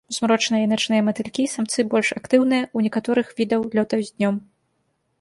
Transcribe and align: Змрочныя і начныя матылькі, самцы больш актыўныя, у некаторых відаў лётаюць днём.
Змрочныя 0.15 0.61
і 0.67 0.69
начныя 0.71 1.01
матылькі, 1.09 1.45
самцы 1.55 1.79
больш 1.93 2.09
актыўныя, 2.19 2.63
у 2.79 2.85
некаторых 2.89 3.27
відаў 3.41 3.61
лётаюць 3.77 4.13
днём. 4.17 4.35